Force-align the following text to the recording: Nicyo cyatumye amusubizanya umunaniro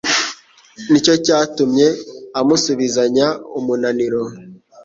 Nicyo 0.89 1.13
cyatumye 1.25 1.87
amusubizanya 2.39 3.27
umunaniro 3.59 4.21